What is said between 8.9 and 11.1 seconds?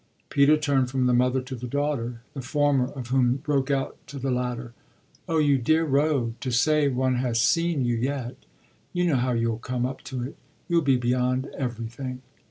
You know how you'll come up to it you'll be